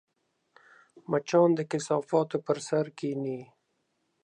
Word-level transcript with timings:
مچان 1.11 1.49
د 1.55 1.59
کثافاتو 1.71 2.37
پر 2.45 2.57
سر 2.67 2.85
کښېني 2.97 3.39